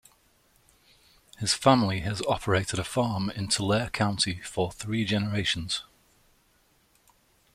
[1.37, 5.83] His family has operated a farm in Tulare County for three generations.